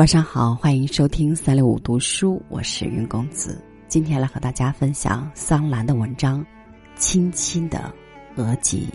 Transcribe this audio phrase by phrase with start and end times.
[0.00, 3.62] 晚上好，欢迎收听三六五读书，我是云公子。
[3.86, 6.40] 今天来和大家分享桑兰的文章
[6.96, 7.92] 《轻轻的
[8.36, 8.88] 额吉》。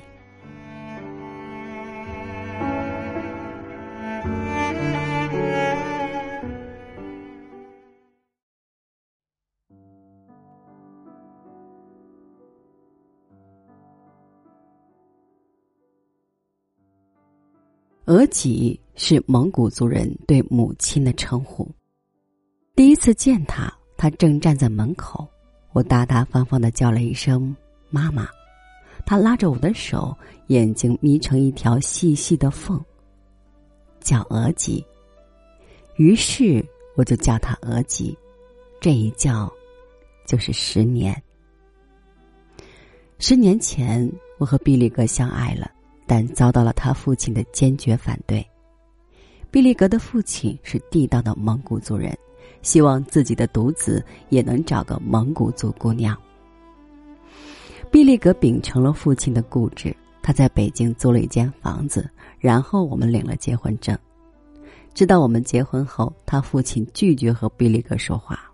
[18.05, 21.67] 额吉是蒙古族人对母亲的称呼。
[22.75, 25.27] 第一次见他，他正站在门口，
[25.73, 27.55] 我大大方方的叫了一声
[27.89, 28.29] “妈妈”，
[29.07, 30.15] 他拉着我的手，
[30.47, 32.79] 眼睛眯成一条细细的缝，
[33.99, 34.85] 叫额吉。
[35.95, 36.63] 于是
[36.95, 38.15] 我就叫他额吉，
[38.79, 39.51] 这一叫
[40.27, 41.19] 就是十年。
[43.17, 44.07] 十年前，
[44.37, 45.71] 我和毕力格相爱了。
[46.05, 48.45] 但遭到了他父亲的坚决反对。
[49.51, 52.17] 毕利格的父亲是地道的蒙古族人，
[52.61, 56.17] 希望自己的独子也能找个蒙古族姑娘。
[57.89, 63.97] 毕利格秉承了父亲的固执，他在北京租了一间房子，然后我们领了结婚证。
[64.93, 68.51] 直到我们结婚后，他父亲拒绝和毕利格说话。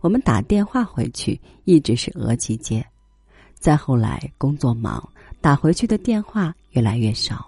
[0.00, 2.84] 我们打电话回去，一直是额吉接。
[3.54, 5.02] 再后来，工作忙。
[5.40, 7.46] 打回去的电话越来越少，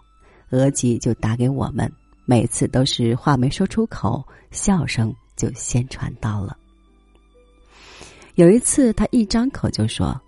[0.50, 1.90] 额吉就打给我们，
[2.24, 6.56] 每次都是话没说出口，笑声就先传到了。
[8.36, 10.20] 有一次，他一张口就说：“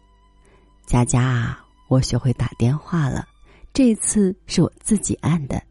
[0.84, 1.56] 佳佳，
[1.88, 3.28] 我学会打电话了，
[3.72, 5.62] 这次是我自己按的。”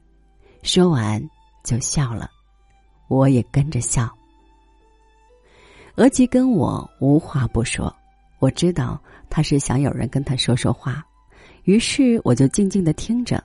[0.64, 1.22] 说完
[1.64, 2.30] 就笑了，
[3.10, 4.10] 我也跟着笑。
[5.96, 7.94] 额吉跟我无话不说，
[8.40, 11.06] 我知道他是想有人跟他说说话。
[11.70, 13.44] 于是我就静静的听着，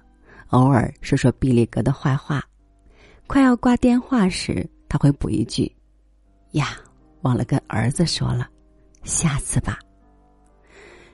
[0.49, 2.43] 偶尔说说毕利格的坏话。
[3.27, 5.71] 快要挂电话时，他会补一句
[6.53, 6.69] ：“呀，
[7.21, 8.49] 忘了跟儿子说了，
[9.03, 9.79] 下次吧。”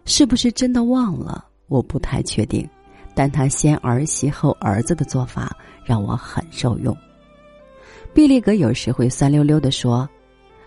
[0.07, 1.45] 是不是真的忘了？
[1.67, 2.65] 我不太确定。
[3.13, 6.97] 但他先儿媳后儿子的做法让我很受用。
[8.15, 10.09] 毕利格有时会酸溜溜的说：“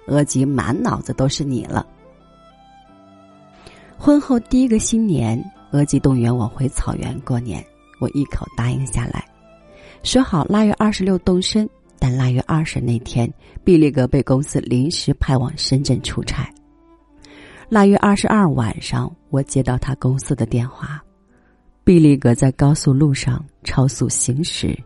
[0.07, 1.87] 额吉满脑子都是你了。”
[3.97, 5.41] 婚后第一个新年。
[5.73, 7.65] 额吉动员我回草原过年，
[7.99, 9.27] 我一口答应下来，
[10.03, 11.67] 说好腊月二十六动身。
[11.97, 13.31] 但腊月二十那天，
[13.63, 16.53] 毕利格被公司临时派往深圳出差。
[17.69, 21.01] 腊月二十二晚上，我接到他公司的电话，
[21.83, 24.77] 毕利格在高速路上超速行驶，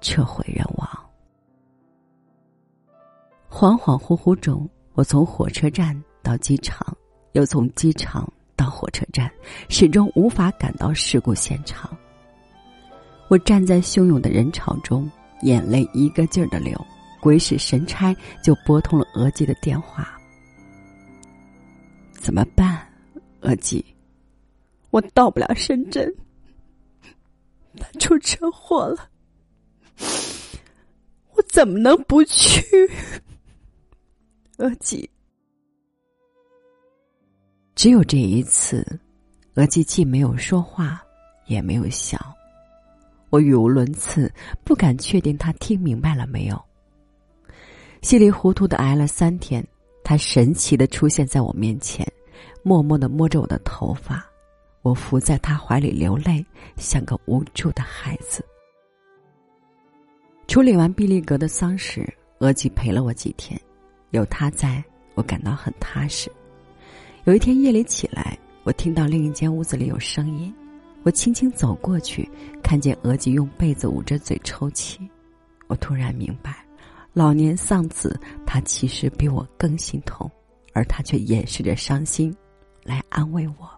[0.00, 0.88] 车毁人亡。
[3.48, 6.84] 恍恍惚惚中，我从火车站到机场，
[7.32, 8.26] 又从机场。
[8.60, 9.32] 到火车站，
[9.70, 11.96] 始终无法赶到事故现场。
[13.28, 15.10] 我站在汹涌的人潮中，
[15.40, 16.78] 眼泪一个劲儿的流。
[17.22, 20.14] 鬼使神差，就拨通了额吉的电话。
[22.12, 22.86] 怎么办，
[23.40, 23.82] 额吉？
[24.90, 26.14] 我到不了深圳，
[27.78, 29.08] 他出车祸了，
[31.32, 32.62] 我怎么能不去？
[34.58, 35.08] 额吉。
[37.80, 38.86] 只有这一次，
[39.54, 41.02] 额吉既没有说话，
[41.46, 42.20] 也没有笑。
[43.30, 44.30] 我语无伦次，
[44.62, 46.62] 不敢确定他听明白了没有。
[48.02, 49.66] 稀里糊涂的挨了三天，
[50.04, 52.06] 他神奇的出现在我面前，
[52.62, 54.22] 默默的摸着我的头发，
[54.82, 56.44] 我伏在他怀里流泪，
[56.76, 58.44] 像个无助的孩子。
[60.46, 62.06] 处理完毕利格的丧事，
[62.40, 63.58] 额吉陪了我几天，
[64.10, 66.30] 有他在，我感到很踏实。
[67.24, 70.52] 有一天夜里起来，我听到另一间屋子里有声音，
[71.02, 72.26] 我轻轻走过去，
[72.62, 74.98] 看见额吉用被子捂着嘴抽泣。
[75.66, 76.64] 我突然明白，
[77.12, 80.30] 老年丧子，他其实比我更心痛，
[80.72, 82.34] 而他却掩饰着伤心，
[82.82, 83.70] 来安慰我。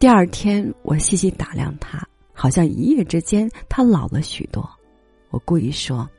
[0.00, 4.68] 第二天，我细细打量他，好像一夜之间他老了许多。
[5.30, 6.10] 我故意说：“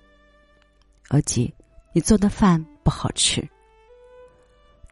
[1.12, 1.54] 额吉，
[1.92, 3.46] 你做的饭不好吃。”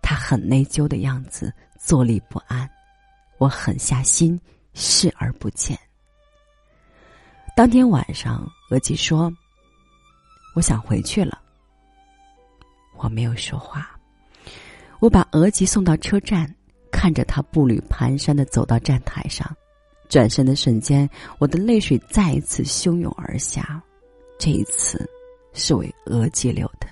[0.01, 2.69] 他很内疚的样子，坐立不安。
[3.37, 4.39] 我狠下心，
[4.73, 5.77] 视而不见。
[7.55, 9.31] 当天晚上，额吉说
[10.55, 11.41] ：“我想回去了。”
[12.97, 13.99] 我没有说话。
[14.99, 16.53] 我把额吉送到车站，
[16.91, 19.49] 看着他步履蹒跚的走到站台上，
[20.07, 21.09] 转身的瞬间，
[21.39, 23.81] 我的泪水再一次汹涌而下。
[24.37, 25.09] 这一次，
[25.53, 26.87] 是为额吉流的。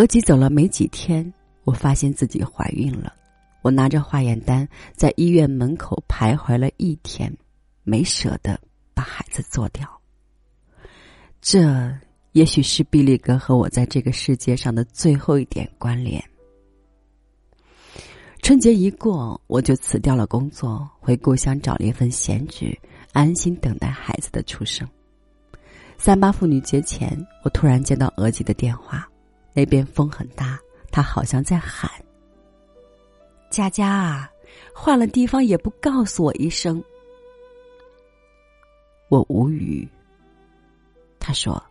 [0.00, 1.30] 额吉走了没几天，
[1.64, 3.12] 我发现自己怀孕了。
[3.60, 7.30] 我拿着化验单在医院门口徘徊了一天，
[7.82, 8.58] 没舍得
[8.94, 9.86] 把孩子做掉。
[11.42, 11.94] 这
[12.32, 16.24] 也许是毕利格和我在这个世界上的最后一点关联。
[18.40, 22.74] 春节一过，我就辞掉了工作，回故乡找了一份闲职，
[23.12, 24.88] 安心等待孩子的出生。
[25.98, 27.14] 三八妇女节前，
[27.44, 29.06] 我突然接到额吉的电话，
[29.52, 30.58] 那边风很大，
[30.90, 31.90] 他好像在喊
[33.50, 34.30] ：“佳佳啊，
[34.74, 36.82] 换了地方也不告诉我一声。”
[39.10, 39.86] 我无语。
[41.18, 41.62] 他说：“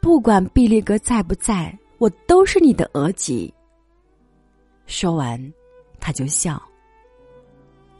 [0.00, 3.52] 不管毕利格在不在，我都是你的额吉。”
[4.86, 5.52] 说完，
[6.00, 6.60] 他就笑，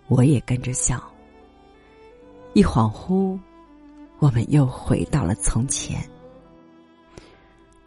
[0.06, 1.02] 我也跟着笑。
[2.54, 3.38] 一恍惚，
[4.20, 6.00] 我们又回到了从前。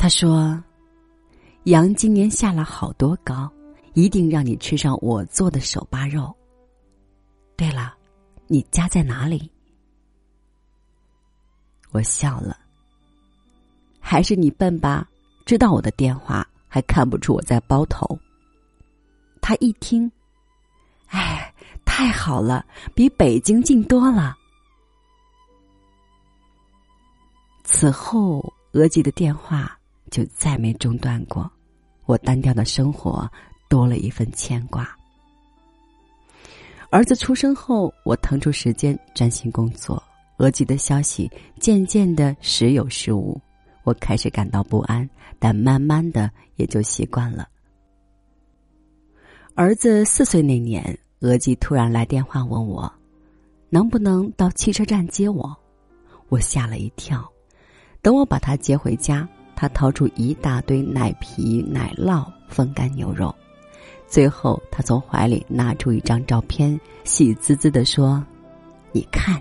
[0.01, 0.59] 他说
[1.65, 3.47] ：“羊今年下了好多羔，
[3.93, 6.35] 一定让你吃上我做的手扒肉。”
[7.55, 7.93] 对了，
[8.47, 9.47] 你家在哪里？
[11.91, 12.57] 我笑了。
[13.99, 15.07] 还是你笨吧？
[15.45, 18.17] 知道我的电话，还看不出我在包头。
[19.39, 20.11] 他一听，
[21.09, 21.53] 哎，
[21.85, 22.65] 太好了，
[22.95, 24.35] 比北京近多了。
[27.63, 29.77] 此后，额吉的电话
[30.11, 31.49] 就再没中断过，
[32.05, 33.27] 我单调的生活
[33.69, 34.87] 多了一份牵挂。
[36.91, 40.03] 儿子出生后，我腾出时间专心工作，
[40.37, 43.39] 额吉的消息渐渐的时有时无，
[43.83, 45.09] 我开始感到不安，
[45.39, 47.47] 但慢慢的也就习惯了。
[49.55, 52.91] 儿子四岁那年，额吉突然来电话问我，
[53.69, 55.57] 能不能到汽车站接我？
[56.27, 57.25] 我吓了一跳。
[58.01, 59.29] 等我把他接回家，
[59.61, 63.31] 他掏出一大堆奶皮、奶酪、风干牛肉，
[64.07, 68.25] 最后他从怀里拿出一张照片，喜滋滋的说
[68.91, 69.39] ：“你看。”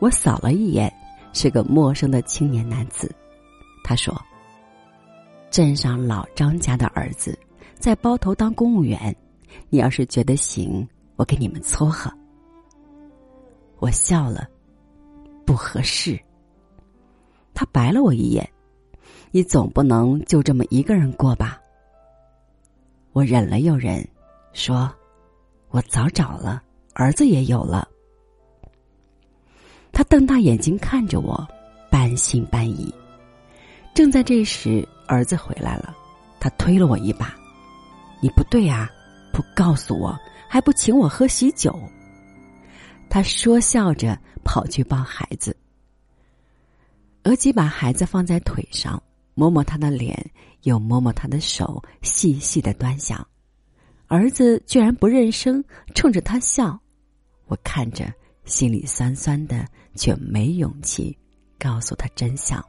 [0.00, 0.90] 我扫了一眼，
[1.34, 3.14] 是个陌生的青年男子。
[3.84, 4.18] 他说
[5.52, 7.38] ：“镇上老张家的儿子。”
[7.78, 9.14] 在包头当公务员，
[9.68, 12.10] 你要是觉得行，我给你们撮合。
[13.80, 14.48] 我笑了，
[15.44, 16.18] 不合适。
[17.54, 18.48] 他白了我一眼，
[19.30, 21.60] 你总不能就这么一个人过吧？
[23.12, 24.06] 我忍了又忍，
[24.52, 24.92] 说
[25.70, 26.62] ：“我早找了，
[26.94, 27.88] 儿子也有了。”
[29.92, 31.46] 他瞪大眼睛看着我，
[31.90, 32.94] 半信半疑。
[33.92, 35.94] 正在这时，儿子回来了，
[36.38, 37.34] 他推了我一把。
[38.22, 38.88] 你不对啊！
[39.32, 40.18] 不告诉我，
[40.48, 41.78] 还不请我喝喜酒。
[43.08, 45.56] 他说笑着跑去抱孩子。
[47.24, 49.02] 额吉把孩子放在腿上，
[49.34, 50.30] 摸摸他的脸，
[50.62, 53.26] 又摸摸他的手，细细的端详。
[54.06, 55.62] 儿子居然不认生，
[55.94, 56.78] 冲着他笑。
[57.46, 58.12] 我看着，
[58.44, 61.16] 心里酸酸的，却没勇气
[61.58, 62.64] 告诉他真相。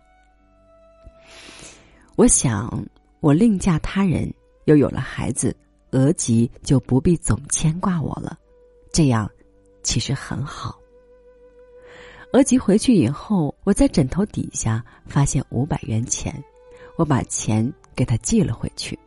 [2.16, 2.86] 我想，
[3.20, 4.32] 我另嫁他人。
[4.66, 5.56] 又有了孩子，
[5.90, 8.38] 额吉就不必总牵挂我了，
[8.94, 9.30] 这样
[9.82, 10.80] 其实很好。
[12.34, 16.34] 额吉回去以后，我在枕头底下发现五百元钱，
[16.98, 18.98] 我把钱给他寄了回去。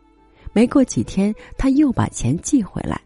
[0.52, 3.00] 没过几天，他又把钱寄回来。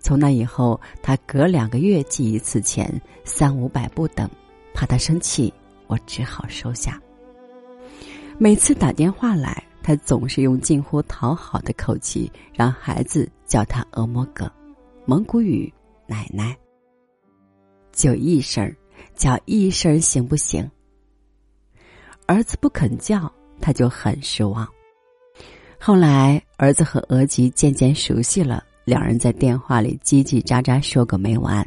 [0.00, 4.28] 从那以后，他隔两个月寄一次钱，三五百不等。
[4.74, 5.52] 怕他生气，
[5.86, 7.00] 我只好收下。
[8.38, 9.62] 每次打电话来。
[9.86, 14.50] 他总是用近乎讨好的口气让孩子叫他“恶魔哥”，
[15.04, 15.70] 蒙古语
[16.08, 16.56] “奶奶”。
[17.92, 18.74] 就一声
[19.14, 20.70] 叫一声行不行？
[22.26, 23.30] 儿子不肯叫，
[23.60, 24.68] 他就很失望。
[25.78, 31.64] 后来，儿子和额吉渐渐熟悉了，两人在电话里叽叽喳喳说个没完。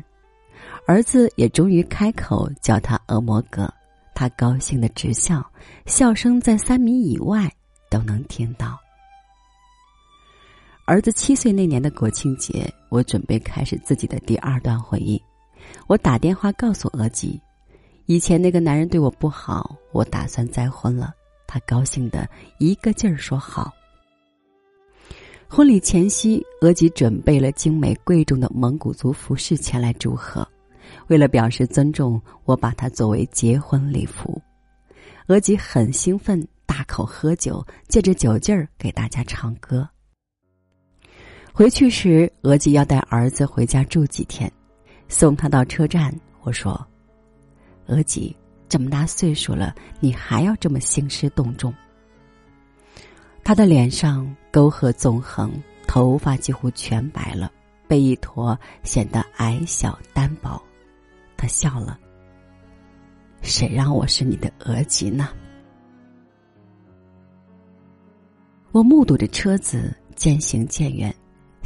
[0.86, 3.72] 儿子也终于开口叫他“恶魔哥”，
[4.16, 5.46] 他高兴的直笑，
[5.86, 7.52] 笑声在三米以外。
[7.90, 8.78] 都能听到。
[10.86, 15.22] 儿子七岁那年的国庆节，我准备开始自己的第二段回忆。
[15.88, 17.42] 我打电话告诉额吉，
[18.06, 21.14] 以前那个男人对我不好，我打算再婚了。
[21.46, 23.74] 他高兴的一个劲儿说好。
[25.48, 30.48] 婚礼前夕，额吉准备了精美贵重的蒙古族服饰前来祝贺。
[31.08, 34.42] 为了表示尊重，我把它作为结婚礼服。
[35.28, 36.48] 额吉很兴奋。
[36.68, 39.88] 大口喝酒，借着酒劲儿给大家唱歌。
[41.54, 44.52] 回去时，额吉要带儿子回家住几天，
[45.08, 46.14] 送他到车站。
[46.42, 46.86] 我说
[47.88, 48.36] ：“额吉
[48.70, 51.74] 这么大岁数了，你还要这么兴师动众？”
[53.44, 55.52] 他的脸上沟壑纵横，
[55.88, 57.52] 头发几乎全白了，
[57.88, 60.62] 背一驼显得矮小单薄。
[61.38, 62.00] 他笑了
[63.42, 65.30] ：“谁让我是你的额吉呢？
[68.74, 71.16] 我目睹着车子渐行渐远，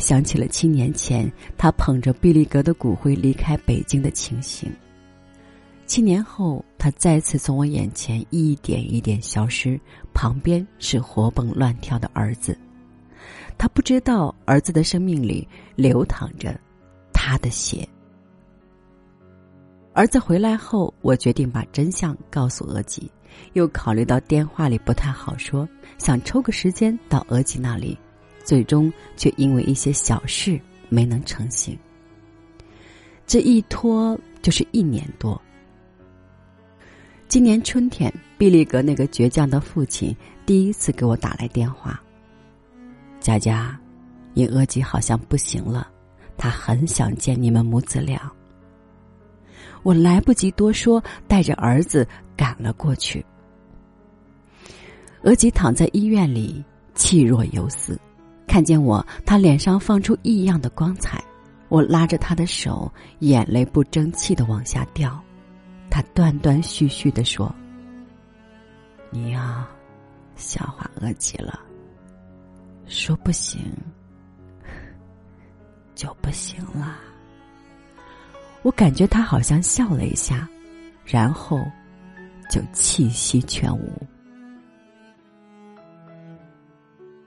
[0.02, 4.70] 想起了七年前他捧着毕利格的骨灰离开北京的情形。
[5.86, 9.80] 七年后，他再次从我眼前一点一点消失，
[10.14, 12.58] 旁边是活蹦乱跳的儿子。
[13.58, 16.60] 他不知道儿子的生命里流淌着
[17.14, 17.88] 他的血。
[19.94, 23.12] 儿子回来后，我决定把真相告诉额吉，
[23.52, 25.68] 又考虑到电话里不太好说，
[25.98, 27.98] 想抽个时间到额吉那里，
[28.44, 31.78] 最终却因为一些小事没能成行。
[33.26, 35.42] 这一拖就是一年多。
[37.28, 40.14] 今年春天，毕利格那个倔强的父亲
[40.46, 42.02] 第一次给我打来电话。
[43.22, 43.80] 佳佳，
[44.34, 45.88] 你额吉好像不行了，
[46.36, 48.30] 他很想见你们母子俩。
[49.84, 52.06] 我来不及多说，带着儿子
[52.36, 53.26] 赶了过去。
[55.24, 56.64] 额吉躺在医院里，
[56.96, 57.98] 气若游丝。
[58.52, 61.24] 看见我，他脸上放出异样的光彩。
[61.70, 65.18] 我拉着他的手，眼泪不争气的往下掉。
[65.90, 67.50] 他断断续续的说
[69.10, 69.66] ：“你呀，
[70.36, 71.62] 笑话额吉了。
[72.88, 73.62] 说不行，
[75.96, 77.00] 就不行了。”
[78.64, 80.46] 我感觉他好像笑了一下，
[81.06, 81.58] 然后
[82.50, 83.94] 就气息全无。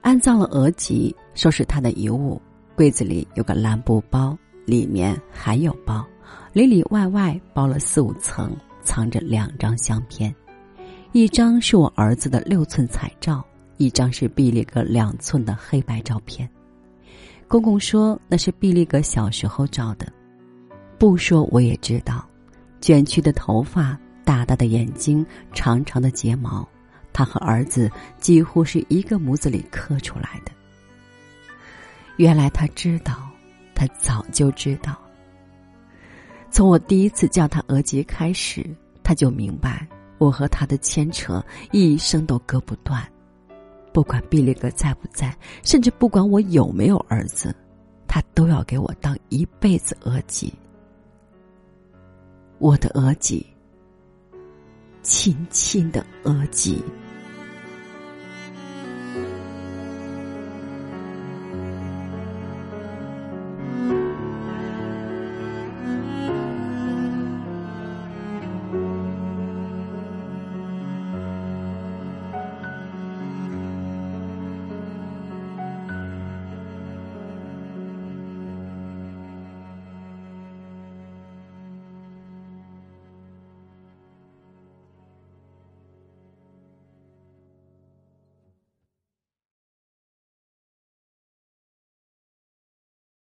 [0.04, 2.38] 安葬了额吉，收拾他的遗物，
[2.76, 6.04] 柜子里有个蓝布包，里面还有包，
[6.52, 10.32] 里里外外包了四五层，藏着两张相片，
[11.12, 13.42] 一张是我儿子的六寸彩照，
[13.78, 16.46] 一张是毕利格两寸的黑白照片。
[17.48, 20.06] 公公说那是毕利格小时候照的。
[20.98, 22.22] 不说我也知道，
[22.78, 26.68] 卷曲的头发，大大的眼睛，长长的睫毛，
[27.14, 30.52] 他和儿子几乎是一个模子里刻出来的。
[32.16, 33.30] 原来他知道，
[33.74, 34.94] 他早就知道。
[36.50, 38.68] 从我第一次叫他额吉开始，
[39.02, 39.86] 他就明白
[40.18, 41.42] 我和他的牵扯
[41.72, 43.02] 一生都割不断。
[43.92, 47.54] 不管毕利格在不在，甚至不管我有没有儿子，
[48.08, 50.52] 他都要给我当一辈子额吉。
[52.58, 53.46] 我的额吉，
[55.02, 56.82] 亲亲的额吉。